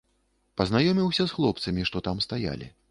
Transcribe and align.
Пазнаёміўся 0.61 1.23
з 1.31 1.39
хлопцамі, 1.39 1.87
што 1.91 2.05
там 2.11 2.27
стаялі. 2.29 2.75